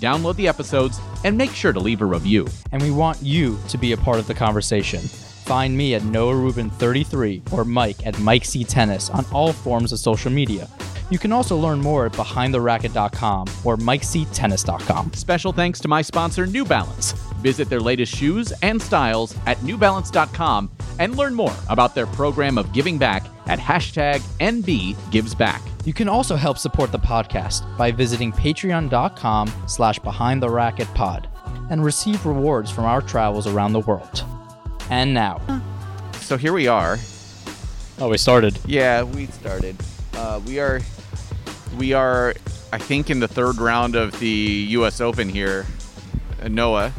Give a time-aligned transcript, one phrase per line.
[0.00, 2.46] Download the episodes and make sure to leave a review.
[2.72, 5.00] And we want you to be a part of the conversation.
[5.00, 9.98] Find me at Noah Rubin33 or Mike at Mike C Tennis on all forms of
[9.98, 10.68] social media.
[11.10, 15.12] You can also learn more at BehindTheRacket.com or MikeCTennis.com.
[15.14, 17.12] Special thanks to my sponsor, New Balance.
[17.42, 22.72] Visit their latest shoes and styles at newbalance.com and learn more about their program of
[22.72, 25.69] giving back at hashtag NBGivesBack.
[25.84, 31.28] You can also help support the podcast by visiting patreon.com slash behind the racket pod
[31.70, 34.24] and receive rewards from our travels around the world.
[34.90, 35.40] And now,
[36.20, 36.98] So here we are.
[37.98, 38.58] oh, we started.
[38.66, 39.76] Yeah, we started.
[40.14, 40.80] Uh, we are,
[41.78, 42.34] we are,
[42.72, 45.00] I think, in the third round of the U.S.
[45.00, 45.64] Open here.
[46.42, 46.92] Uh, Noah,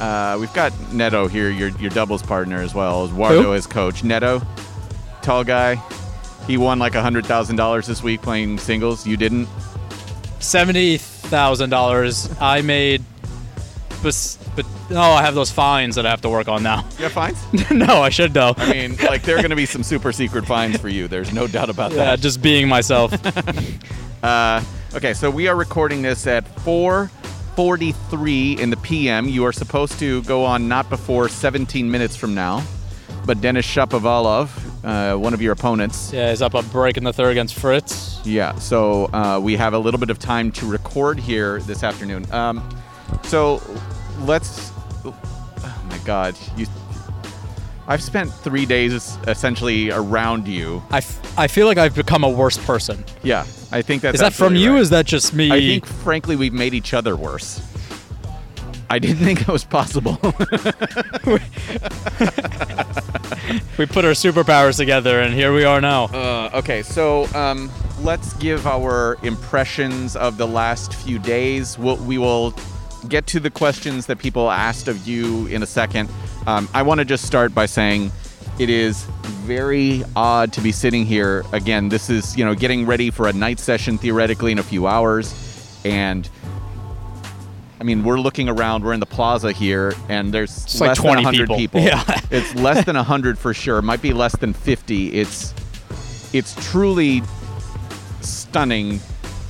[0.00, 3.06] uh, we've got Neto here, your your doubles partner as well.
[3.06, 3.54] Eduardo Who?
[3.54, 4.02] as coach.
[4.04, 4.40] Neto,
[5.22, 5.74] tall guy.
[6.46, 9.06] He won like a hundred thousand dollars this week playing singles.
[9.06, 9.48] You didn't.
[10.40, 12.28] Seventy thousand dollars.
[12.40, 13.02] I made,
[14.02, 16.84] but but no, I have those fines that I have to work on now.
[16.98, 17.38] You have fines?
[17.70, 18.52] no, I should though.
[18.58, 21.08] I mean, like there are going to be some super secret fines for you.
[21.08, 22.20] There's no doubt about Yeah, that.
[22.20, 23.12] just being myself.
[24.24, 24.62] Uh,
[24.94, 29.28] okay, so we are recording this at 4:43 in the PM.
[29.28, 32.62] You are supposed to go on not before 17 minutes from now,
[33.26, 34.48] but Denis Shapovalov,
[34.84, 38.20] uh, one of your opponents, yeah, he's up a break in the third against Fritz.
[38.24, 38.54] yeah.
[38.56, 42.30] So uh, we have a little bit of time to record here this afternoon.
[42.32, 42.62] Um,
[43.22, 43.60] so
[44.20, 44.72] let's.
[45.04, 45.14] Oh
[45.88, 46.66] my God, you.
[47.86, 50.82] I've spent three days essentially around you.
[50.90, 53.04] I, f- I feel like I've become a worse person.
[53.22, 53.40] Yeah,
[53.72, 54.14] I think that's.
[54.14, 54.70] Is that from you?
[54.72, 54.78] right.
[54.78, 55.50] Or is that just me?
[55.50, 57.60] I think, frankly, we've made each other worse.
[58.90, 60.18] I didn't think it was possible.
[63.78, 66.04] we put our superpowers together, and here we are now.
[66.06, 67.70] uh, okay, so um,
[68.02, 71.78] let's give our impressions of the last few days.
[71.78, 72.54] We'll, we will
[73.08, 76.08] get to the questions that people asked of you in a second.
[76.46, 78.10] Um, I want to just start by saying
[78.58, 79.04] it is
[79.44, 81.88] very odd to be sitting here again.
[81.88, 85.34] This is, you know, getting ready for a night session theoretically in a few hours.
[85.84, 86.28] And
[87.84, 90.98] I mean, we're looking around, we're in the plaza here, and there's It's like less
[91.00, 91.56] 20 than 100 people.
[91.58, 91.80] people.
[91.82, 92.02] Yeah.
[92.30, 93.76] it's less than 100 for sure.
[93.76, 95.12] It might be less than 50.
[95.12, 95.52] It's
[96.32, 97.20] it's truly
[98.22, 99.00] stunning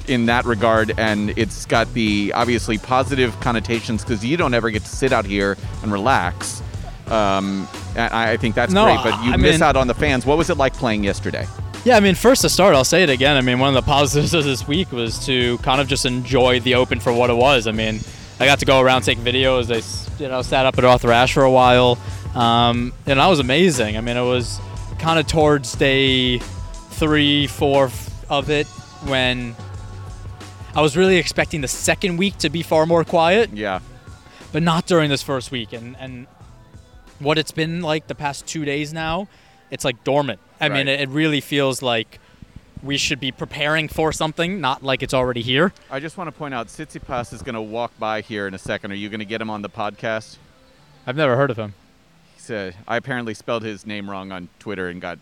[0.08, 4.82] in that regard and it's got the obviously positive connotations because you don't ever get
[4.82, 6.60] to sit out here and relax
[7.06, 9.86] um, and I, I think that's No, great but you I miss mean- out on
[9.86, 11.46] the fans what was it like playing yesterday
[11.84, 13.36] Yeah, I mean, first to start, I'll say it again.
[13.36, 16.60] I mean, one of the positives of this week was to kind of just enjoy
[16.60, 17.66] the Open for what it was.
[17.66, 18.00] I mean,
[18.44, 19.70] I got to go around take videos.
[19.74, 21.98] I, you know, sat up at Arthur Ashe for a while,
[22.34, 23.96] um, and that was amazing.
[23.96, 24.60] I mean, it was
[24.98, 26.40] kind of towards day
[26.90, 27.90] three, four
[28.28, 28.66] of it
[29.06, 29.56] when
[30.74, 33.80] I was really expecting the second week to be far more quiet, Yeah.
[34.52, 35.72] but not during this first week.
[35.72, 36.26] And and
[37.20, 39.26] what it's been like the past two days now,
[39.70, 40.38] it's like dormant.
[40.60, 42.18] I mean, it, it really feels like
[42.84, 45.72] we should be preparing for something, not like it's already here.
[45.90, 48.58] I just want to point out Tsitsipas is going to walk by here in a
[48.58, 48.92] second.
[48.92, 50.36] Are you going to get him on the podcast?
[51.06, 51.74] I've never heard of him.
[52.34, 55.18] He's, uh, I apparently spelled his name wrong on Twitter and got.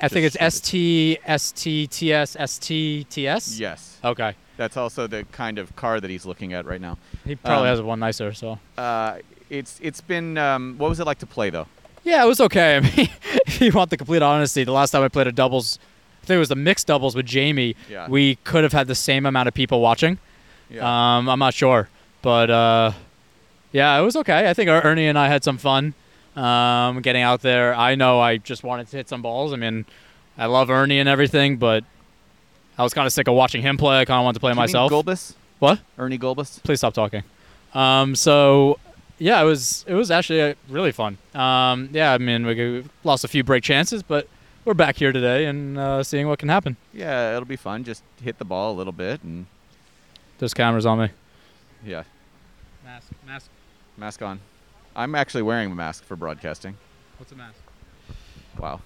[0.00, 0.58] I think it's S.
[0.60, 3.58] T S T T S S T T S.
[3.58, 3.98] Yes.
[4.02, 4.34] Okay.
[4.56, 6.98] That's also the kind of car that he's looking at right now.
[7.24, 8.32] He probably Um, has one nicer.
[8.32, 8.58] So.
[8.76, 9.18] Uh,
[9.48, 11.66] it's it's been um, what was it like to play though?
[12.04, 12.76] Yeah, it was okay.
[12.78, 12.90] I mean,
[13.46, 15.78] if you want the complete honesty, the last time I played a doubles,
[16.22, 17.74] I think it was the mixed doubles with Jamie.
[17.90, 18.08] Yeah.
[18.08, 20.18] We could have had the same amount of people watching.
[20.70, 20.82] Yeah.
[21.18, 21.88] Um, I'm not sure,
[22.22, 22.92] but uh,
[23.72, 24.48] yeah, it was okay.
[24.48, 25.94] I think Er- Ernie and I had some fun
[26.36, 27.74] um, getting out there.
[27.74, 29.52] I know I just wanted to hit some balls.
[29.52, 29.84] I mean,
[30.38, 31.84] I love Ernie and everything, but
[32.78, 33.98] I was kind of sick of watching him play.
[34.00, 34.90] I kind of wanted to play Do myself.
[34.92, 35.34] Gulbis?
[35.58, 35.80] What?
[35.98, 36.62] Ernie Gulbis?
[36.62, 37.22] Please stop talking.
[37.74, 38.78] Um, so
[39.18, 41.18] yeah, it was it was actually uh, really fun.
[41.34, 44.26] Um, yeah, I mean we lost a few break chances, but
[44.64, 46.76] we're back here today and uh, seeing what can happen.
[46.92, 47.84] Yeah, it'll be fun.
[47.84, 49.46] Just hit the ball a little bit and
[50.38, 51.10] There's cameras on me.
[51.84, 52.04] yeah,
[52.84, 53.50] Mask, mask.
[53.96, 54.40] mask on.
[54.94, 56.76] I'm actually wearing a mask for broadcasting.
[57.18, 57.58] What's a mask?
[58.58, 58.80] Wow.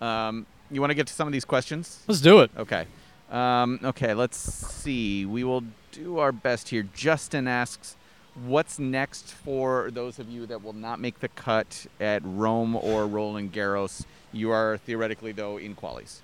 [0.00, 2.02] Um, you want to get to some of these questions?
[2.08, 2.50] Let's do it.
[2.56, 2.86] Okay.
[3.30, 5.24] Um, okay, let's see.
[5.26, 5.62] We will
[5.92, 6.82] do our best here.
[6.94, 7.96] Justin asks,
[8.46, 13.06] what's next for those of you that will not make the cut at Rome or
[13.06, 14.04] Roland Garros?
[14.34, 16.20] You are theoretically, though, in qualies.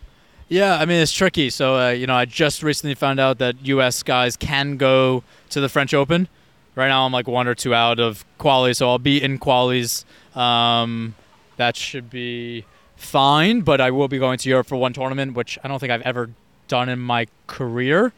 [0.50, 1.48] Yeah, I mean it's tricky.
[1.48, 4.02] So uh, you know, I just recently found out that U.S.
[4.02, 6.26] guys can go to the French Open.
[6.74, 10.04] Right now, I'm like one or two out of quali, so I'll be in qualies.
[10.36, 11.14] Um,
[11.56, 12.64] that should be
[12.96, 15.92] fine, but I will be going to Europe for one tournament, which I don't think
[15.92, 16.30] I've ever
[16.66, 18.12] done in my career.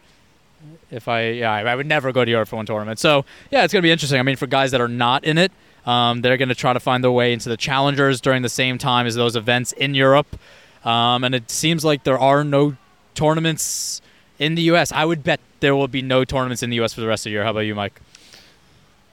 [0.92, 2.98] If I, yeah, I would never go to Europe for one tournament.
[2.98, 4.20] So yeah, it's gonna be interesting.
[4.20, 5.50] I mean, for guys that are not in it,
[5.86, 9.06] um, they're gonna try to find their way into the challengers during the same time
[9.06, 10.38] as those events in Europe.
[10.84, 12.76] Um, and it seems like there are no
[13.14, 14.02] tournaments
[14.38, 14.92] in the U.S.
[14.92, 16.92] I would bet there will be no tournaments in the U.S.
[16.92, 17.44] for the rest of the year.
[17.44, 18.00] How about you, Mike?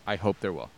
[0.05, 0.69] I hope there will.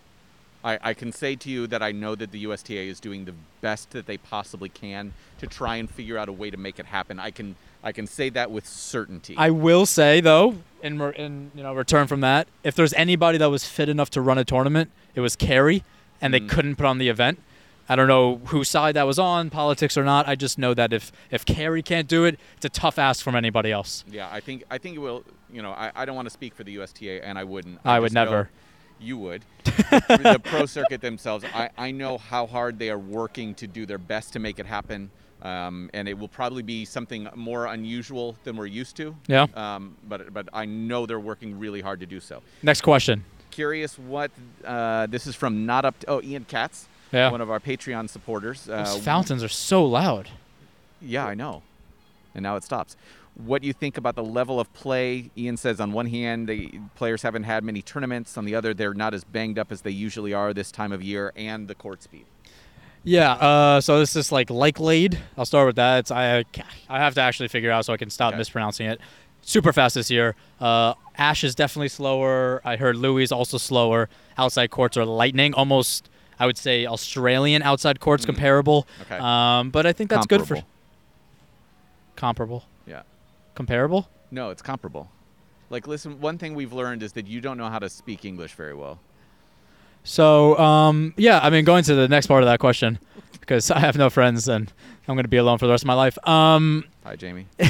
[0.63, 3.33] I, I can say to you that I know that the USTA is doing the
[3.62, 6.86] best that they possibly can to try and figure out a way to make it
[6.86, 7.19] happen.
[7.19, 9.35] I can I can say that with certainty.
[9.37, 13.37] I will say though, in re- in you know return from that, if there's anybody
[13.37, 15.83] that was fit enough to run a tournament, it was Kerry,
[16.21, 16.49] and they Mm.
[16.49, 17.39] couldn't put on the event.
[17.89, 20.27] I don't know whose side that was on, politics or not.
[20.27, 23.35] I just know that if if Kerry can't do it, it's a tough ask from
[23.35, 24.05] anybody else.
[24.09, 25.23] Yeah, I think I think it will.
[25.51, 27.79] You know, I, I don't want to speak for the USTA, and I wouldn't.
[27.83, 28.49] I would never.
[28.99, 29.43] You would.
[29.65, 33.97] the pro circuit themselves, I, I know how hard they are working to do their
[33.97, 35.09] best to make it happen,
[35.41, 39.15] um, and it will probably be something more unusual than we're used to.
[39.27, 39.47] Yeah.
[39.55, 42.41] Um, but but I know they're working really hard to do so.
[42.63, 43.23] Next question.
[43.49, 44.31] Curious what
[44.65, 45.65] uh, this is from.
[45.65, 45.99] Not up.
[45.99, 46.88] To, oh, Ian Katz.
[47.11, 47.29] Yeah.
[47.29, 48.69] One of our Patreon supporters.
[48.69, 50.29] Uh, fountains are so loud.
[51.01, 51.61] yeah, I know.
[52.33, 52.95] And now it stops.
[53.35, 55.29] What do you think about the level of play?
[55.38, 58.38] Ian says on one hand, the players haven't had many tournaments.
[58.38, 61.01] On the other, they're not as banged up as they usually are this time of
[61.01, 62.25] year, and the court speed.
[63.03, 63.31] Yeah.
[63.33, 65.18] Uh, so this is like like Lade.
[65.38, 66.00] I'll start with that.
[66.00, 66.44] It's I
[66.89, 68.38] I have to actually figure out so I can stop Okay.
[68.38, 69.00] mispronouncing it.
[69.44, 70.36] Super fast this year.
[70.59, 72.62] Uh, Ash is definitely slower.
[72.63, 74.07] I heard Louis is also slower.
[74.38, 76.10] Outside courts are lightning, almost.
[76.39, 78.88] I would say Australian outside courts comparable.
[79.01, 79.17] Okay.
[79.17, 80.67] Um, but I think that's good for Comparable.
[82.15, 82.63] comparable.
[82.88, 83.01] Yeah.
[83.55, 84.10] Comparable.
[84.31, 85.10] No, it's comparable.
[85.70, 88.53] Like, listen, one thing we've learned is that you don't know how to speak English
[88.55, 89.00] very well.
[90.12, 93.00] So um, yeah, I mean, going to the next part of that question,
[93.39, 94.70] because I have no friends and
[95.08, 96.18] I'm going to be alone for the rest of my life.
[96.27, 97.48] Um, Hi, Jamie.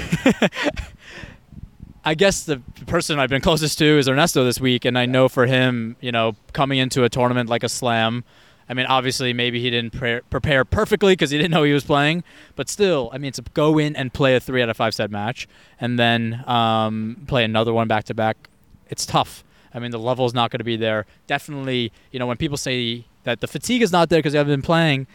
[2.04, 5.30] I guess the person I've been closest to is Ernesto this week, and I know
[5.30, 8.24] for him, you know, coming into a tournament like a slam,
[8.68, 11.84] I mean, obviously maybe he didn't pre- prepare perfectly because he didn't know he was
[11.84, 12.24] playing,
[12.56, 15.12] but still, I mean, to go in and play a three out of five set
[15.12, 15.48] match
[15.80, 18.50] and then um, play another one back to back,
[18.90, 19.44] it's tough.
[19.74, 21.06] I mean, the level is not going to be there.
[21.28, 24.54] Definitely, you know, when people say that the fatigue is not there because you haven't
[24.54, 25.08] been playing,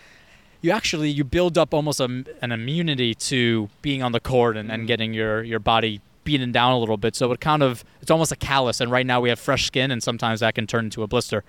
[0.63, 4.71] you actually you build up almost a, an immunity to being on the court and,
[4.71, 7.15] and getting your your body beaten down a little bit.
[7.15, 8.81] So it kind of it's almost a callus.
[8.81, 11.45] And right now we have fresh skin, and sometimes that can turn into a blister.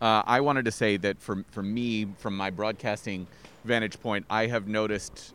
[0.00, 3.26] Uh, I wanted to say that for, for me, from my broadcasting
[3.64, 5.34] vantage point, I have noticed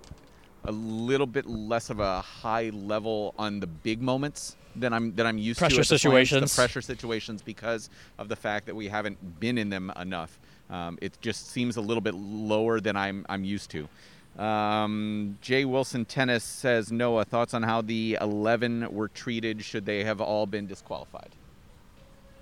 [0.68, 5.26] a little bit less of a high level on the big moments than I'm than
[5.26, 5.84] I'm used Pressure to.
[5.86, 6.52] slams, situations.
[6.52, 10.38] the pressure situations, because of the fact that we haven't been in them enough.
[10.70, 13.88] Um, it just seems a little bit lower than I'm I'm used to.
[14.42, 19.64] Um, Jay Wilson Tennis says Noah thoughts on how the 11 were treated.
[19.64, 21.30] Should they have all been disqualified?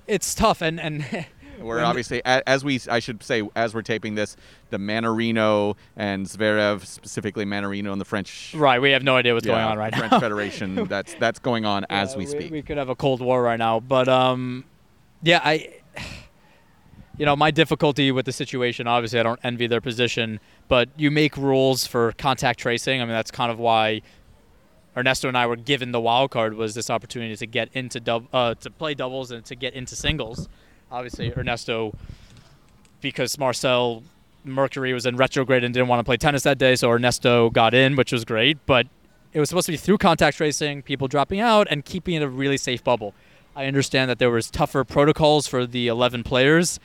[0.07, 1.05] It's tough, and and
[1.59, 4.35] We're when- obviously, as we, I should say, as we're taping this,
[4.69, 8.81] the Mannarino and Zverev, specifically Mannarino and the French, right.
[8.81, 10.19] We have no idea what's going on right French now.
[10.19, 10.75] Federation.
[10.87, 12.51] That's that's going on as Yeah, we speak.
[12.51, 14.65] We could have a cold war right now, but um,
[15.21, 15.69] yeah, I,
[17.17, 18.87] you know, my difficulty with the situation.
[18.87, 23.01] Obviously, I don't envy their position, but you make rules for contact tracing.
[23.01, 24.01] I mean, that's kind of why
[24.97, 28.27] Ernesto and I were given the wild card was this opportunity to get into dub,
[28.33, 30.47] uh, to play doubles and to get into singles.
[30.93, 31.91] Obviously, Ernesto,
[33.01, 34.03] because Marcel
[34.45, 37.73] Mercury was in retrograde and didn't want to play tennis that day, so Ernesto got
[37.73, 38.63] in, which was great.
[38.67, 38.85] But
[39.33, 42.29] it was supposed to be through contact tracing, people dropping out, and keeping it a
[42.29, 43.15] really safe bubble.
[43.55, 46.79] I understand that there was tougher protocols for the 11 players,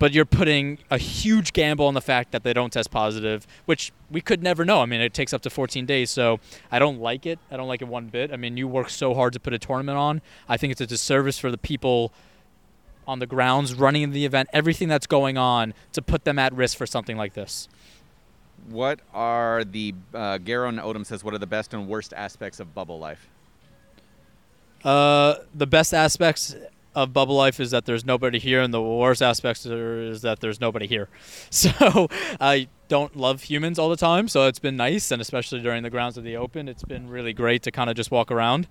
[0.00, 3.92] but you're putting a huge gamble on the fact that they don't test positive, which
[4.10, 4.80] we could never know.
[4.80, 6.40] I mean, it takes up to 14 days, so
[6.72, 7.38] I don't like it.
[7.52, 8.32] I don't like it one bit.
[8.32, 10.22] I mean, you work so hard to put a tournament on.
[10.48, 12.12] I think it's a disservice for the people
[13.06, 16.76] on the grounds running the event, everything that's going on, to put them at risk
[16.76, 17.68] for something like this.
[18.68, 21.24] What are the uh, Garon Odom says?
[21.24, 23.28] What are the best and worst aspects of bubble life?
[24.84, 26.54] Uh, the best aspects
[26.94, 30.40] of bubble life is that there's nobody here, and the worst aspects are, is that
[30.40, 31.08] there's nobody here.
[31.50, 32.08] So
[32.40, 35.90] I don't love humans all the time, so it's been nice, and especially during the
[35.90, 38.68] grounds of the Open, it's been really great to kind of just walk around.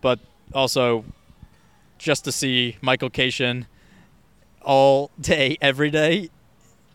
[0.00, 0.18] But
[0.54, 1.04] also,
[2.02, 3.66] just to see Michael Cation
[4.60, 6.30] all day, every day,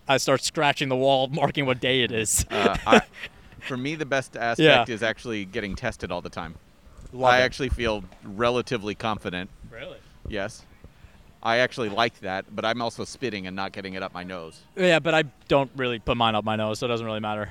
[0.07, 2.45] I start scratching the wall, marking what day it is.
[2.51, 3.01] Uh, I,
[3.61, 6.55] for me, the best aspect is actually getting tested all the time.
[7.13, 7.43] Love I it.
[7.43, 9.49] actually feel relatively confident.
[9.71, 9.97] Really?
[10.27, 10.63] Yes.
[11.41, 14.59] I actually like that, but I'm also spitting and not getting it up my nose.
[14.75, 17.49] Yeah, but I don't really put mine up my nose, so it doesn't really matter.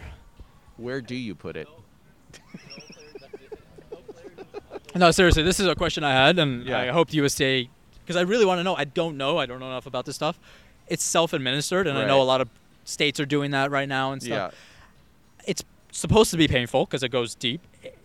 [0.76, 1.68] Where do you put it?
[4.96, 6.80] No, seriously, this is a question I had, and Yeah.
[6.80, 7.68] I hope the USA,
[8.04, 8.74] because I really want to know.
[8.76, 9.38] I don't know.
[9.38, 10.38] I don't know enough about this stuff.
[10.88, 12.48] It's self-administered, and I know a lot of
[12.84, 14.52] states are doing that right now and stuff.
[14.52, 15.44] Yeah.
[15.46, 17.60] It's supposed to be painful because it goes deep.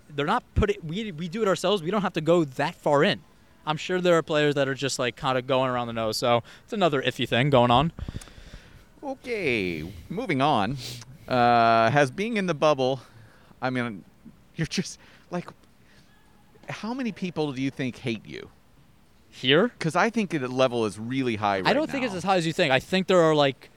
[0.10, 0.77] They're not putting.
[0.83, 1.81] We we do it ourselves.
[1.83, 3.21] We don't have to go that far in.
[3.65, 6.17] I'm sure there are players that are just like kind of going around the nose.
[6.17, 7.93] So it's another iffy thing going on.
[9.03, 10.77] Okay, moving on.
[11.27, 13.00] Uh, has being in the bubble,
[13.62, 14.03] I mean,
[14.55, 15.48] you're just like,
[16.70, 18.50] how many people do you think hate you?
[19.34, 22.08] Here, Because I think the level is really high right I don't think now.
[22.08, 22.72] it's as high as you think.
[22.74, 23.70] I think there are like,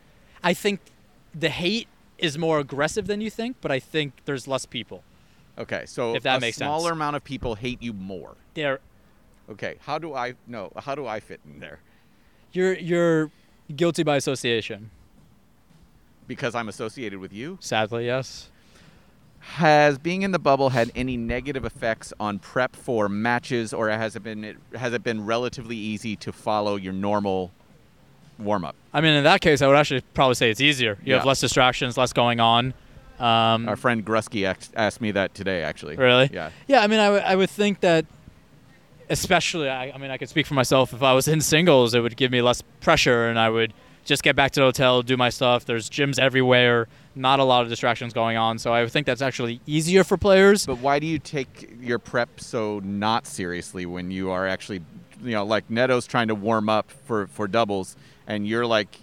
[0.42, 0.80] I think
[1.32, 1.86] the hate
[2.18, 5.04] is more aggressive than you think, but I think there's less people.
[5.56, 6.66] Okay, so If that a makes sense.
[6.66, 8.36] smaller amount of people hate you more.
[8.54, 8.80] There,
[9.48, 10.72] Okay, how do I no?
[10.76, 11.78] How do I fit in there?
[12.52, 13.30] you're you're
[13.76, 14.90] guilty by association.
[16.26, 17.58] Because I'm associated with you.
[17.60, 18.50] Sadly, yes.
[19.52, 24.16] Has being in the bubble had any negative effects on prep for matches, or has
[24.16, 27.52] it been has it been relatively easy to follow your normal
[28.38, 28.74] warm up?
[28.92, 30.98] I mean, in that case, I would actually probably say it's easier.
[31.04, 32.74] You have less distractions, less going on.
[33.20, 35.96] Um, Our friend Grusky asked me that today, actually.
[35.96, 36.30] Really?
[36.32, 36.50] Yeah.
[36.66, 38.06] Yeah, I mean, I would- would think that,
[39.08, 40.92] especially, I, I mean, I could speak for myself.
[40.92, 43.72] If I was in singles, it would give me less pressure, and I would
[44.04, 45.64] just get back to the hotel, do my stuff.
[45.64, 48.58] There's gyms everywhere, not a lot of distractions going on.
[48.58, 50.66] So I think that's actually easier for players.
[50.66, 54.82] But why do you take your prep so not seriously when you are actually,
[55.22, 57.96] you know, like Neto's trying to warm up for for doubles,
[58.26, 59.00] and you're like,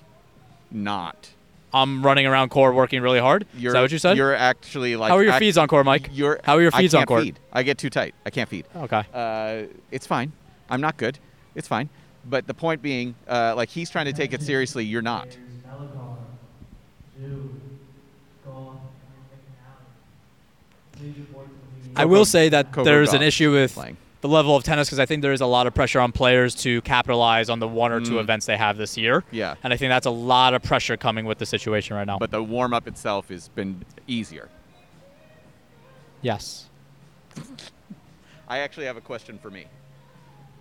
[0.71, 1.29] not.
[1.73, 3.45] I'm running around court working really hard.
[3.55, 4.17] You're, Is that what you said?
[4.17, 5.09] You're actually like.
[5.09, 6.09] How are your act- feeds on court, Mike?
[6.11, 6.39] You're.
[6.43, 7.23] How are your feeds on can't court?
[7.23, 7.39] Feed.
[7.53, 8.13] I get too tight.
[8.25, 8.65] I can't feed.
[8.75, 9.03] Okay.
[9.13, 10.33] Uh, it's fine.
[10.69, 11.17] I'm not good.
[11.55, 11.89] It's fine.
[12.25, 14.85] But the point being, uh, like he's trying to take it seriously.
[14.85, 15.27] You're not.
[21.95, 23.97] I will say that Coco there's an issue with playing.
[24.21, 26.55] the level of tennis because I think there is a lot of pressure on players
[26.55, 28.21] to capitalize on the one or two Mm.
[28.21, 29.23] events they have this year.
[29.31, 29.55] Yeah.
[29.63, 32.17] And I think that's a lot of pressure coming with the situation right now.
[32.17, 34.49] But the warm up itself has been easier.
[36.21, 36.65] yes.
[38.47, 39.65] I actually have a question for me.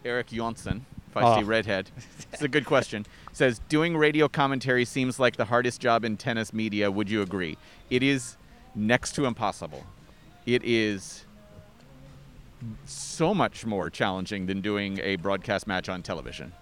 [0.05, 0.83] Eric Jonsson,
[1.15, 1.45] feisty Oh.
[1.45, 1.91] redhead.
[2.33, 3.07] It's a good question.
[3.33, 6.91] Says doing radio commentary seems like the hardest job in tennis media.
[6.91, 7.57] Would you agree?
[7.91, 8.37] It is
[8.75, 9.85] next to impossible.
[10.47, 11.25] It is
[12.87, 16.53] so much more challenging than doing a broadcast match on television.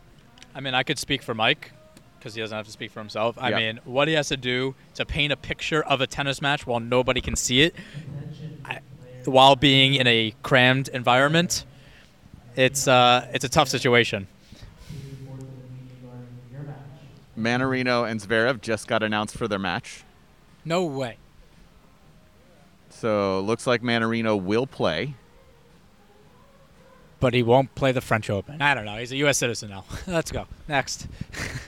[0.55, 1.73] I mean, I could speak for Mike
[2.19, 3.37] because he doesn't have to speak for himself.
[3.39, 3.57] I Yeah.
[3.59, 6.81] mean, what he has to do to paint a picture of a tennis match while
[6.81, 7.75] nobody can see it,
[8.65, 8.81] I,
[9.25, 11.65] while being in a crammed environment,
[12.57, 14.27] it's uh, it's a tough situation.
[17.39, 20.05] Mannarino and Zverev just got announced for their match.
[20.65, 21.17] No way.
[22.91, 25.15] So looks like Mannarino will play.
[27.21, 28.63] But he won't play the French Open.
[28.63, 28.97] I don't know.
[28.97, 29.39] He's a U.S.
[29.39, 29.85] citizen now.
[30.07, 30.47] Let's go.
[30.69, 31.09] Next.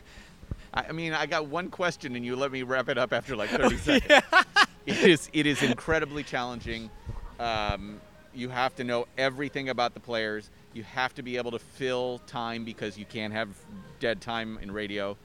[0.74, 3.34] I I mean, I got one question, and you let me wrap it up after
[3.34, 4.22] like 30 seconds.
[4.86, 6.88] It is it is incredibly challenging.
[7.38, 8.00] Um,
[8.34, 10.48] you have to know everything about the players.
[10.72, 13.48] You have to be able to fill time because you can't have
[14.00, 15.16] dead time in radio.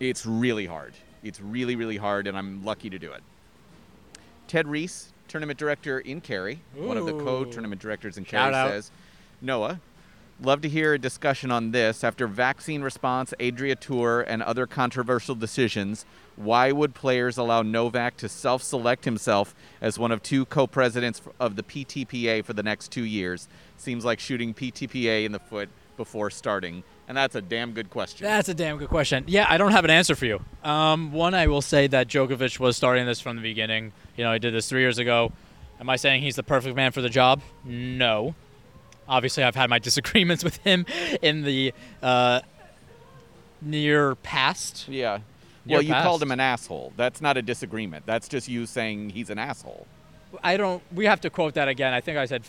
[0.00, 0.94] It's really hard.
[1.22, 3.22] It's really really hard, and I'm lucky to do it.
[4.46, 8.90] Ted Reese, tournament director in Cary, one of the co-tournament directors in Cary, says,
[9.42, 9.80] Noah,
[10.40, 12.02] love to hear a discussion on this.
[12.02, 18.28] After vaccine response, Adria Tour, and other controversial decisions, why would players allow Novak to
[18.28, 23.48] self-select himself as one of two co-presidents of the PTPA for the next two years?
[23.76, 28.26] Seems like shooting PTPA in the foot before starting, and that's a damn good question.
[28.26, 29.24] That's a damn good question.
[29.26, 30.40] Yeah, I don't have an answer for you.
[30.62, 33.92] Um, one, I will say that Djokovic was starting this from the beginning.
[34.16, 35.32] You know, he did this three years ago.
[35.80, 37.40] Am I saying he's the perfect man for the job?
[37.64, 38.34] No.
[39.08, 40.84] Obviously, I've had my disagreements with him
[41.22, 41.72] in the
[42.02, 42.40] uh,
[43.62, 44.86] near past.
[44.88, 45.20] yeah.
[45.64, 46.92] Near Well, you called him an asshole.
[46.96, 48.06] That's not a disagreement.
[48.06, 49.86] That's just you saying he's an asshole.
[50.42, 50.82] I don't.
[50.94, 51.92] We have to quote that again.
[51.92, 52.44] I think I said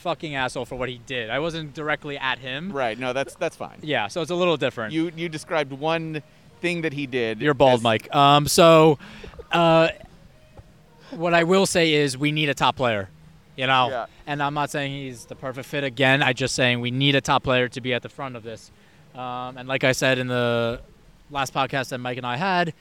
[0.00, 1.30] fucking asshole for what he did.
[1.30, 2.72] I wasn't directly at him.
[2.72, 2.98] Right.
[2.98, 3.78] No, that's that's fine.
[3.82, 4.92] Yeah, so it's a little different.
[4.92, 6.22] You you described one
[6.60, 7.40] thing that he did.
[7.40, 8.14] You're bald, as- Mike.
[8.14, 8.98] Um, so,
[9.52, 9.88] uh,
[11.10, 13.08] what I will say is we need a top player,
[13.56, 13.88] you know.
[13.90, 14.06] Yeah.
[14.26, 16.22] And I'm not saying he's the perfect fit again.
[16.22, 18.70] I'm just saying we need a top player to be at the front of this.
[19.14, 20.80] Um, and like I said in the
[21.30, 22.72] last podcast that Mike and I had,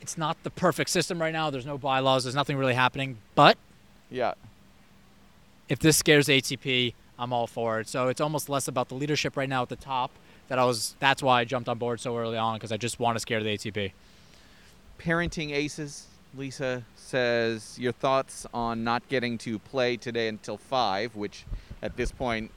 [0.00, 1.50] it's not the perfect system right now.
[1.50, 2.24] There's no bylaws.
[2.24, 3.18] There's nothing really happening.
[3.34, 3.58] But
[4.10, 4.32] Yeah.
[5.70, 7.88] If this scares ATP, I'm all for it.
[7.88, 10.10] So it's almost less about the leadership right now at the top.
[10.48, 10.96] That I was.
[10.98, 13.42] That's why I jumped on board so early on because I just want to scare
[13.42, 13.92] the ATP.
[14.98, 16.08] Parenting aces.
[16.36, 21.44] Lisa says your thoughts on not getting to play today until five, which
[21.82, 22.52] at this point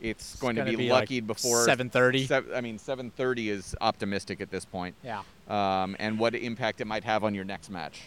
[0.00, 2.26] it's, going to be, be like lucky before 7:30.
[2.26, 4.94] sev- I mean, 7:30 is optimistic at this point.
[5.02, 5.22] Yeah.
[5.48, 8.02] Um, and what impact it might have on your next match.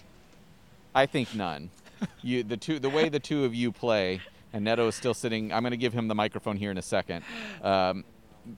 [0.93, 1.69] I think none.
[2.21, 4.21] you the two the way the two of you play,
[4.53, 5.51] and Neto is still sitting.
[5.53, 7.23] I'm going to give him the microphone here in a second.
[7.61, 8.03] Um,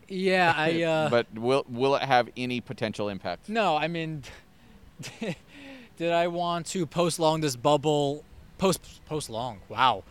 [0.08, 0.82] Yeah, I.
[0.84, 3.50] Uh, but will will it have any potential impact?
[3.50, 4.24] no, I mean,
[5.98, 8.24] did I want to post long this bubble?
[8.58, 9.60] Post post long.
[9.70, 10.04] Wow.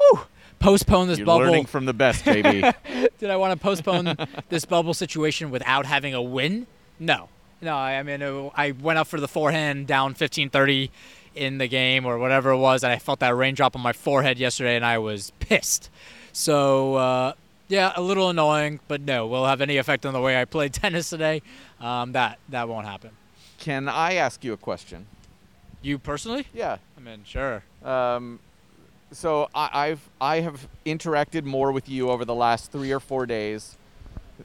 [0.00, 0.20] Woo.
[0.58, 1.44] Postpone this You're bubble.
[1.46, 2.62] learning from the best, baby.
[3.18, 4.16] Did I want to postpone
[4.48, 6.66] this bubble situation without having a win?
[6.98, 7.28] No.
[7.62, 10.90] No, I mean, uh, I went up for the forehand down 15-30
[11.34, 14.38] in the game or whatever it was, and I felt that raindrop on my forehead
[14.38, 15.90] yesterday, and I was pissed.
[16.32, 17.32] So, uh,
[17.68, 20.72] yeah, a little annoying, but no, will have any effect on the way I played
[20.74, 21.42] tennis today?
[21.80, 23.10] Um, that that won't happen.
[23.58, 25.06] Can I ask you a question?
[25.82, 26.46] You personally?
[26.52, 26.78] Yeah.
[26.96, 27.62] I mean, sure.
[27.84, 28.38] Um,
[29.12, 33.26] so I, I've I have interacted more with you over the last three or four
[33.26, 33.76] days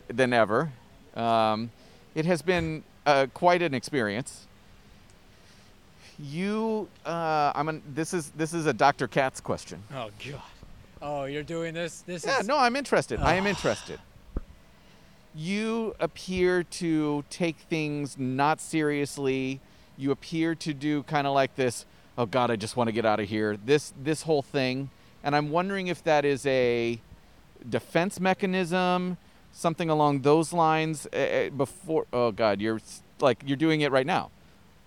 [0.07, 0.71] than ever.
[1.15, 1.71] Um,
[2.15, 4.47] it has been uh, quite an experience.
[6.19, 9.07] You, uh, I'm an, this is this is a Dr.
[9.07, 9.81] Katz question.
[9.93, 10.41] Oh God.
[11.01, 12.01] Oh, you're doing this.
[12.01, 12.47] This Yeah, is.
[12.47, 13.19] no, I'm interested.
[13.19, 13.99] I am interested.
[15.33, 19.61] You appear to take things not seriously.
[19.97, 21.85] You appear to do kind of like this,
[22.17, 23.57] oh god, I just want to get out of here.
[23.57, 24.89] This this whole thing.
[25.23, 26.99] And I'm wondering if that is a
[27.67, 29.17] defense mechanism,
[29.51, 32.81] something along those lines uh, uh, before oh god, you're
[33.19, 34.31] like you're doing it right now.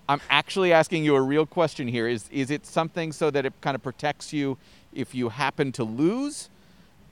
[0.07, 2.07] I'm actually asking you a real question here.
[2.07, 4.57] Is is it something so that it kind of protects you
[4.93, 6.49] if you happen to lose,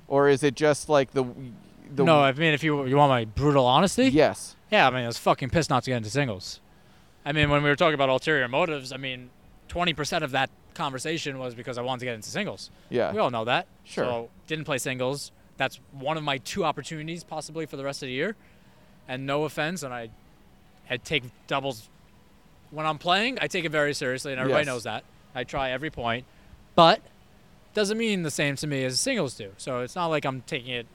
[0.07, 1.25] or is it just like the
[1.95, 4.09] the no, I mean, if you you want my brutal honesty.
[4.09, 6.59] yes Yeah, I mean, I was fucking pissed not to get into singles.
[7.25, 9.29] I mean, when we were talking about ulterior motives, I mean,
[9.69, 12.69] 20% of that conversation was because I wanted to get into singles.
[12.89, 13.67] yeah We all know that.
[13.85, 14.03] Sure.
[14.03, 15.31] So, didn't play singles.
[15.57, 18.35] That's one of my two opportunities possibly for the rest of the year.
[19.07, 20.09] And no offense, and I,
[20.89, 21.89] I take doubles
[22.71, 23.37] when I'm playing.
[23.41, 24.67] I take it very seriously, and everybody Yes.
[24.67, 25.03] knows that.
[25.35, 26.25] I try every point,
[26.75, 27.01] but
[27.73, 29.51] doesn't mean the same to me as singles do.
[29.57, 30.85] So it's not like I'm taking it.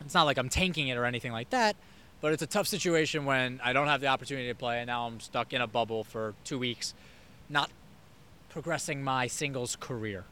[0.00, 1.76] It's not like I'm tanking it or anything like that.
[2.20, 5.06] But it's a tough situation when I don't have the opportunity to play, and now
[5.06, 6.94] I'm stuck in a bubble for two weeks,
[7.48, 7.70] not
[8.48, 10.24] progressing my singles career.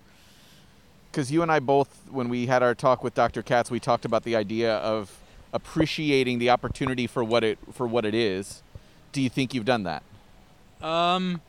[1.11, 3.43] Because you and I both, when we had our talk with Dr.
[3.43, 5.19] Katz, we talked about the idea of
[5.53, 8.63] appreciating the opportunity for what it for what it is.
[9.13, 10.03] Do you think you've done that?
[10.81, 11.41] Um,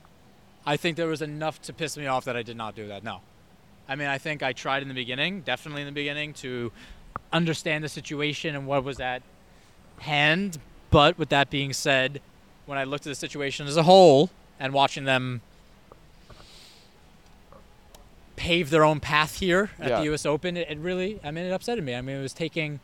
[0.66, 3.04] I think there was enough to piss me off that I did not do that.
[3.04, 3.22] No,
[3.88, 6.72] I mean I think I tried in the beginning, definitely in the beginning, to
[7.32, 9.22] understand the situation and what was at
[10.00, 10.58] hand.
[10.90, 12.22] But with that being said,
[12.66, 15.42] when I looked at the situation as a whole and watching them
[18.42, 19.98] pave their own path here at Yeah.
[20.00, 20.26] the U.S.
[20.26, 20.58] Open.
[20.58, 21.94] It, it really, I mean, it upsetted me.
[21.96, 22.80] I mean, it was taking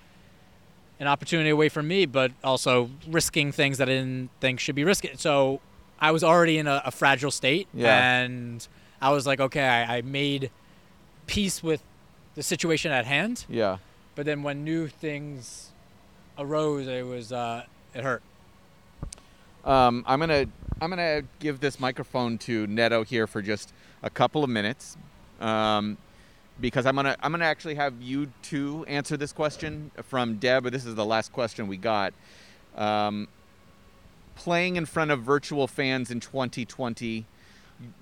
[1.00, 4.84] an opportunity away from me, but also risking things that I didn't think should be
[4.84, 5.10] risky.
[5.16, 5.60] So
[6.00, 8.20] I was already in a, a fragile state, Yeah.
[8.22, 8.68] and
[9.02, 10.52] I was like, okay, I, I made
[11.26, 11.82] peace with
[12.36, 13.46] the situation at hand.
[13.50, 13.78] Yeah.
[14.16, 15.72] But then when new things
[16.38, 17.64] arose, it was uh,
[17.96, 18.22] it hurt.
[19.66, 20.46] Um, I'm gonna
[20.82, 24.98] I'm gonna give this microphone to Neto here for just a couple of minutes,
[25.40, 25.98] um,
[26.60, 30.64] because I'm gonna I'm gonna actually have you two answer this question from Deb.
[30.64, 32.14] But this is the last question we got.
[32.76, 33.28] Um,
[34.36, 37.26] playing in front of virtual fans in 2020,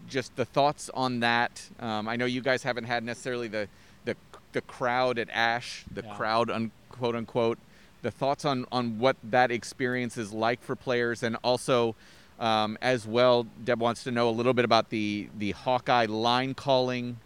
[0.08, 1.70] just the thoughts on that.
[1.80, 3.68] Um, I know you guys haven't had necessarily the
[4.06, 4.16] the
[4.54, 6.16] the crowd at Ash, the Yeah.
[6.16, 7.58] crowd un, quote unquote.
[8.04, 11.96] The thoughts on on what that experience is like for players, and also
[12.40, 16.54] um, as well, Deb wants to know a little bit about the the Hawkeye line
[16.54, 17.18] calling,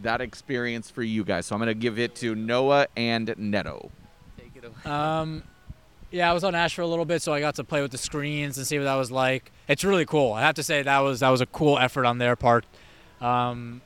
[0.00, 1.46] that experience for you guys.
[1.46, 3.90] So I'm going to give it to Noah and Neto.
[4.84, 5.42] Um,
[6.10, 7.90] yeah, I was on Ash for a little bit, so I got to play with
[7.90, 9.50] the screens and see what that was like.
[9.66, 10.32] It's really cool.
[10.32, 12.64] I have to say that was that was a cool effort on their part.
[13.20, 13.80] Um,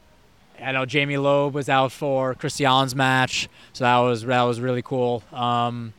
[0.62, 4.83] I know Jamie Loeb was out for Christian's match, so that was that was really
[4.83, 5.23] cool.
[5.33, 5.92] Um,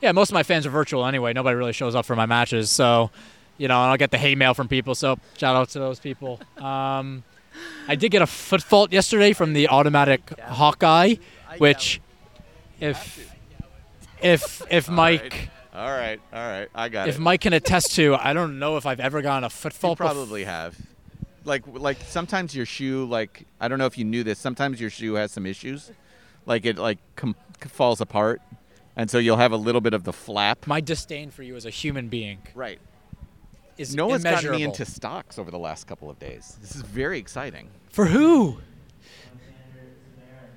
[0.00, 1.32] yeah, most of my fans are virtual anyway.
[1.32, 3.10] Nobody really shows up for my matches, so
[3.58, 4.94] you know, I'll get the hate mail from people.
[4.94, 6.40] So shout out to those people.
[6.58, 7.22] Um,
[7.88, 11.16] I did get a foot fault yesterday from the automatic Hawkeye,
[11.58, 12.00] which
[12.80, 13.32] if
[14.22, 17.20] if if Mike All right, all right, I got if it.
[17.20, 19.98] Mike can attest to, I don't know if I've ever gotten a foot fault.
[19.98, 20.76] bef- probably have.
[21.44, 24.38] Like like sometimes your shoe like I don't know if you knew this.
[24.38, 25.92] Sometimes your shoe has some issues,
[26.44, 27.36] like it like com-
[27.68, 28.40] falls apart,
[28.96, 30.66] and so you'll have a little bit of the flap.
[30.66, 32.80] My disdain for you as a human being Right.
[33.78, 36.56] Is Noah's gotten me into stocks over the last couple of days.
[36.60, 37.68] This is very exciting.
[37.90, 38.58] for who?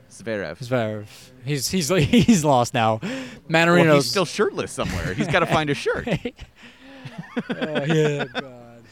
[0.09, 0.57] Zverev.
[0.59, 1.07] Zverev.
[1.45, 2.99] He's he's he's lost now.
[3.01, 3.11] Well,
[3.49, 5.13] Mannarino's he's still shirtless somewhere.
[5.13, 6.07] He's got to find a shirt.
[7.49, 8.83] Oh, yeah, God.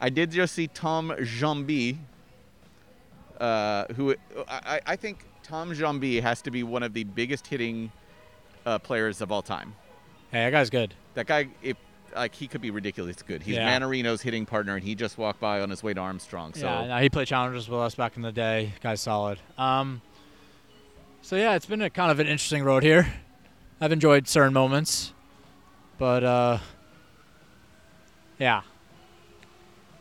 [0.00, 1.96] I did just see Tom Jomby,
[3.40, 4.14] uh, who
[4.48, 7.90] I, I think Tom Jomby has to be one of the biggest hitting
[8.66, 9.74] uh, players of all time.
[10.30, 10.92] Hey, that guy's good.
[11.14, 11.76] That guy, if
[12.16, 13.42] like he could be ridiculous good.
[13.42, 13.78] He's Yeah.
[13.78, 16.54] Mannarino's hitting partner, and he just walked by on his way to Armstrong.
[16.54, 18.72] So yeah, no, he played challengers with us back in the day.
[18.82, 19.38] Guy's solid.
[19.58, 20.00] Um,
[21.22, 23.12] so yeah, it's been a kind of an interesting road here.
[23.80, 25.12] I've enjoyed certain moments,
[25.98, 26.58] but uh,
[28.38, 28.62] yeah.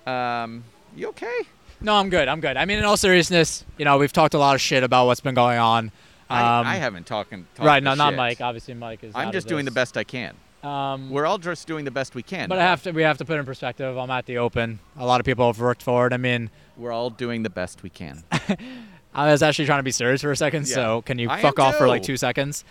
[0.08, 0.64] um,
[0.96, 1.42] you okay?
[1.82, 2.28] No, I'm good.
[2.28, 2.56] I'm good.
[2.56, 5.20] I mean, in all seriousness, you know, we've talked a lot of shit about what's
[5.20, 5.92] been going on.
[6.30, 7.46] Um, I, I haven't talking.
[7.54, 8.16] talked right, no, not.
[8.16, 8.42] Mike.
[8.42, 9.14] Obviously, Mike is.
[9.14, 10.36] I'm just doing the best I can.
[10.66, 12.50] Um, We're all just doing the best we can.
[12.50, 12.92] but I have to.
[12.92, 13.98] We have to put in perspective.
[13.98, 14.80] I'm at the Open.
[14.98, 16.14] A lot of people have worked for it.
[16.14, 18.24] I mean, We're all doing the best we can.
[19.14, 20.68] I was actually trying to be serious for a second.
[20.68, 20.76] Yeah.
[20.76, 22.66] So can you I fuck off for like two seconds?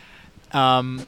[0.52, 1.06] Um,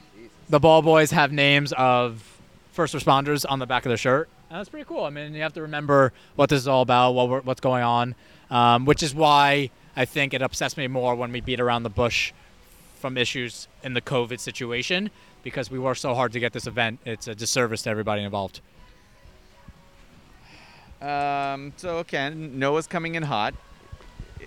[0.49, 2.23] the ball boys have names of
[2.71, 4.29] first responders on the back of their shirt.
[4.49, 5.03] And that's pretty cool.
[5.03, 7.83] I mean, you have to remember what this is all about, what we're, what's going
[7.83, 8.15] on,
[8.49, 11.89] um, which is why I think it upsets me more when we beat around the
[11.89, 12.31] bush
[12.99, 15.11] from issues in the COVID situation
[15.43, 16.99] because we worked so hard to get this event.
[17.05, 18.61] It's a disservice to everybody involved.
[21.01, 23.53] Um, so okay, Noah's coming in hot,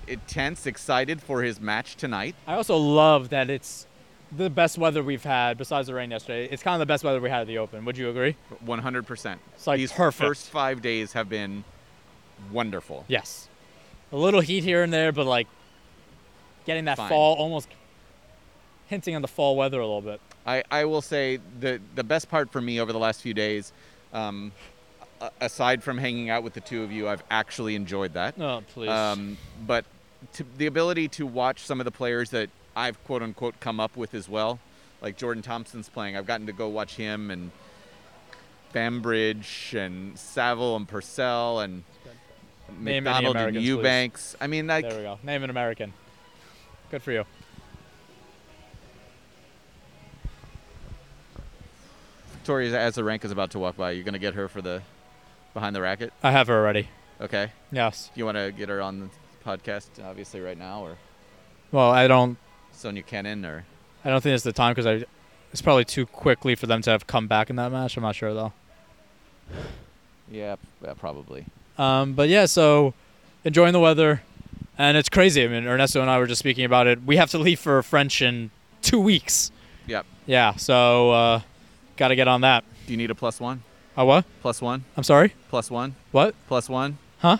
[0.08, 2.34] I- tense, excited for his match tonight.
[2.46, 3.86] I also love that it's
[4.32, 6.48] the best weather we've had besides the rain yesterday.
[6.50, 7.84] It's kind of the best weather we had at the Open.
[7.84, 8.36] Would you agree?
[8.64, 9.36] 100%.
[9.54, 10.26] It's like These perfect.
[10.26, 11.64] first five days have been
[12.50, 13.04] wonderful.
[13.08, 13.48] Yes.
[14.12, 15.46] A little heat here and there, but like
[16.66, 17.08] getting that Fine.
[17.08, 17.68] fall, almost
[18.90, 20.20] hinting on the fall weather a little bit.
[20.44, 23.72] I, I will say the the best part for me over the last few days,
[24.12, 24.52] um,
[25.40, 28.34] aside from hanging out with the two of you, I've actually enjoyed that.
[28.38, 28.90] Oh, please.
[28.90, 29.84] Um, but
[30.34, 33.96] to, the ability to watch some of the players that I've quote unquote come up
[33.96, 34.58] with as well,
[35.00, 37.52] like Jordan Thompson's playing, I've gotten to go watch him and
[38.72, 41.84] Bambridge and Saville and Purcell and
[42.78, 43.68] Name McDonald and Americans, please.
[43.68, 44.36] Eubanks.
[44.40, 45.18] I mean, like there we go.
[45.22, 45.92] Name an American.
[46.90, 47.24] Good for you.
[52.50, 53.92] Victoria Azarenka is about to walk by.
[53.92, 54.82] You're gonna get her for the
[55.54, 56.12] behind the racket.
[56.20, 56.88] I have her already.
[57.20, 57.52] Okay.
[57.70, 58.10] Yes.
[58.16, 59.08] You want to get her on the
[59.48, 60.96] podcast, obviously, right now, or
[61.70, 62.38] Well, I don't.
[62.72, 63.64] Sofia Kenin, or
[64.04, 65.04] I don't think it's the time because I.
[65.52, 67.96] It's probably too quickly for them to have come back in that match.
[67.96, 68.52] I'm not sure though.
[70.28, 71.46] yeah, yeah, probably.
[71.78, 72.94] Um, but yeah, so
[73.44, 74.22] enjoying the weather,
[74.76, 75.44] and it's crazy.
[75.44, 77.00] I mean, Ernesto and I were just speaking about it.
[77.04, 78.50] We have to leave for French in
[78.82, 79.52] two weeks.
[79.86, 80.04] Yep.
[80.26, 81.40] Yeah, so uh,
[82.00, 82.64] got to get on that.
[82.86, 83.62] Do you need a plus one?
[83.96, 84.24] Oh what?
[84.40, 84.84] Plus one?
[84.96, 85.34] I'm sorry.
[85.50, 85.94] Plus one?
[86.12, 86.34] What?
[86.48, 86.96] Plus one?
[87.18, 87.36] Huh?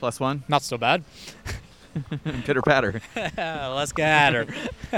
[0.00, 0.42] Plus one?
[0.48, 1.04] Not so bad.
[2.44, 3.00] Pitter patter.
[3.14, 4.46] Let's get at her.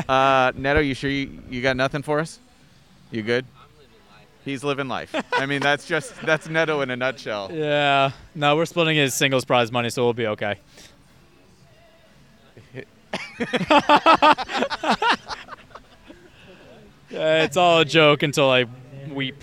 [0.08, 2.38] Uh, Neto, you sure you, you got nothing for us?
[3.10, 3.44] You good?
[4.46, 5.14] He's living life.
[5.34, 7.50] I mean, that's just that's Neto in a nutshell.
[7.52, 8.12] yeah.
[8.34, 10.58] No, we're splitting his singles prize money, so we'll be okay.
[17.14, 18.66] Yeah, it's all a joke until I
[19.10, 19.42] weep.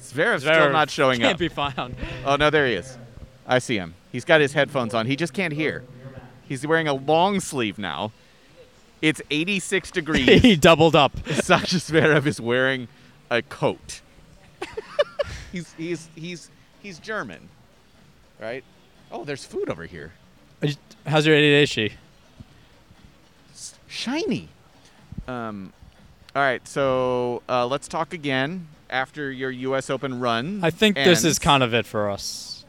[0.00, 1.38] Zverev's still Zverev not showing can't up.
[1.38, 1.96] be found.
[2.24, 2.96] Oh no, there he is.
[3.46, 3.94] I see him.
[4.12, 5.06] He's got his headphones on.
[5.06, 5.84] He just can't hear.
[6.46, 8.12] He's wearing a long sleeve now.
[9.00, 10.42] It's 86 degrees.
[10.42, 11.12] he doubled up.
[11.28, 12.88] Sasha Zverev is wearing
[13.30, 14.00] a coat.
[15.52, 16.50] he's he's he's
[16.82, 17.48] he's German,
[18.40, 18.62] right?
[19.10, 20.12] Oh, there's food over here.
[21.06, 21.92] How's your ADHD?
[23.88, 24.48] Shiny.
[25.26, 25.72] Um,
[26.34, 29.90] all right, so uh, let's talk again after your U.S.
[29.90, 30.60] Open run.
[30.62, 32.64] I think this is kind of it for us.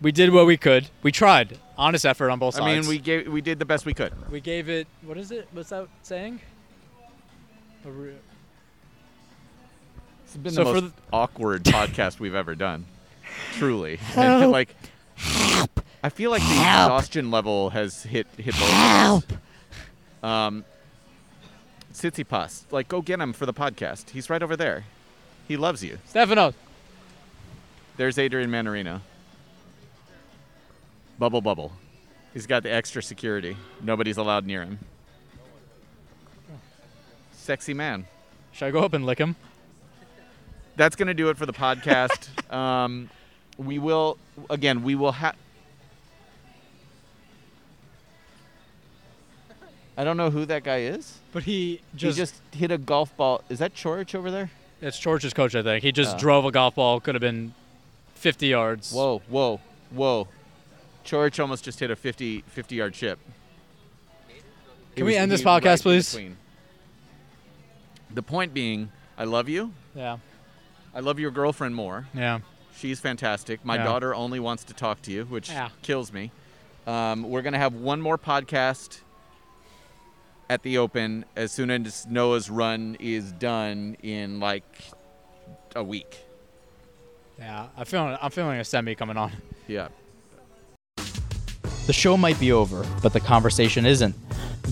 [0.00, 0.88] We did what we could.
[1.02, 1.58] We tried.
[1.78, 2.64] Honest effort on both sides.
[2.66, 4.12] I mean, we gave we did the best we could.
[4.30, 4.86] we gave it.
[5.02, 5.48] What is it?
[5.52, 6.40] What's that saying?
[7.84, 8.14] A re-
[10.24, 12.84] It's been So the for most awkward podcast we've ever done.
[13.54, 14.74] Truly, And, like
[16.02, 18.68] I feel like the exhaustion level has hit hit both.
[18.70, 19.32] Help.
[20.22, 20.64] Um,
[21.96, 24.10] Tsitsipas, like go get him for the podcast.
[24.10, 24.84] He's right over there.
[25.48, 25.98] He loves you.
[26.06, 26.52] Stefano.
[27.96, 29.00] There's Adrian Mannarino.
[31.18, 31.72] Bubble bubble.
[32.34, 33.56] He's got the extra security.
[33.80, 34.78] Nobody's allowed near him.
[37.32, 38.06] Sexy man.
[38.52, 39.36] Should I go up and lick him?
[40.76, 42.52] that's going to do it for the podcast.
[42.54, 43.08] um,
[43.56, 44.18] we will
[44.50, 44.82] again.
[44.82, 45.34] We will have.
[49.96, 51.18] I don't know who that guy is.
[51.32, 52.16] But he He just.
[52.18, 53.42] just hit a golf ball.
[53.48, 54.50] Is that Coric over there?
[54.82, 55.82] it's George's coach, I think.
[55.82, 56.18] He just Oh.
[56.18, 57.00] drove a golf ball.
[57.00, 57.54] Could have been
[58.14, 58.92] 50 yards.
[58.92, 60.28] Whoa, whoa, whoa!
[61.04, 63.18] Coric almost just hit a 50, 50 yard chip.
[64.94, 66.18] Can we end this podcast, please?
[68.10, 69.72] The point being, I love you.
[69.94, 70.18] Yeah.
[70.94, 72.08] I love your girlfriend more.
[72.14, 72.40] Yeah.
[72.76, 73.64] She's fantastic.
[73.64, 73.84] My Yeah.
[73.84, 75.68] daughter only wants to talk to you, which Yeah.
[75.82, 76.30] kills me.
[76.86, 79.00] Um, we're gonna have one more podcast
[80.48, 84.64] at the Open as soon as Noah's run is done in like
[85.74, 86.18] a week.
[87.38, 87.66] Yeah.
[87.76, 88.16] I feel.
[88.20, 89.32] I'm feeling a semi coming on.
[89.66, 89.88] Yeah.
[91.86, 94.14] The show might be over, but the conversation isn't.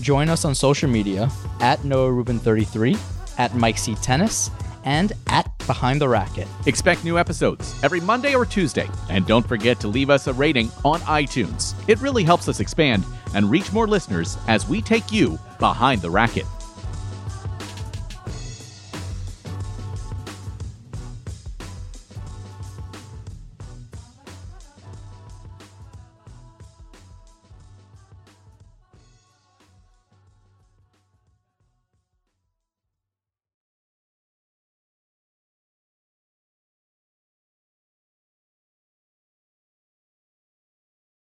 [0.01, 1.29] Join us on social media
[1.61, 2.97] at Noah Rubin 33,
[3.37, 4.51] at Mike C Tennis,
[4.83, 6.47] and at Behind the Racket.
[6.65, 8.89] Expect new episodes every Monday or Tuesday.
[9.09, 11.73] And don't forget to leave us a rating on iTunes.
[11.87, 16.09] It really helps us expand and reach more listeners as we take you behind the
[16.09, 16.45] racket.